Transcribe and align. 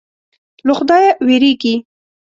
له 0.65 0.73
خدایه 0.77 1.11
وېرېږي. 1.25 1.75